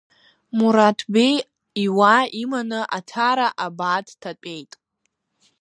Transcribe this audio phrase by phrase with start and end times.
[0.57, 1.35] Мураҭбеи
[1.85, 4.71] иуаа иманы Аҭара абаа дҭатәеит.